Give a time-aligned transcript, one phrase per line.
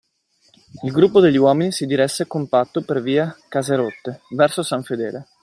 [0.83, 5.27] Il gruppo degli uomini si diresse compatto per via Caserotte, verso San Fedele.